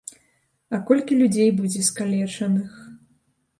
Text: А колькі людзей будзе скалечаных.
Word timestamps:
А 0.75 0.79
колькі 0.87 1.17
людзей 1.19 1.53
будзе 1.61 1.81
скалечаных. 1.91 2.69